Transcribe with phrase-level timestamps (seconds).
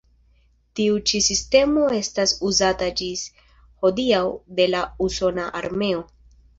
[0.79, 3.29] Tiu ĉi sistemo estas uzata ĝis
[3.85, 4.27] hodiaŭ
[4.61, 6.07] de la usona armeo.